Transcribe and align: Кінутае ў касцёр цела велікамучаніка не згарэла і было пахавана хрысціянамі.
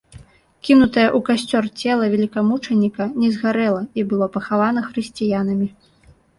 Кінутае 0.69 1.03
ў 1.17 1.19
касцёр 1.27 1.63
цела 1.83 2.09
велікамучаніка 2.15 3.03
не 3.21 3.29
згарэла 3.37 3.81
і 3.99 4.09
было 4.15 4.33
пахавана 4.41 4.79
хрысціянамі. 4.91 5.67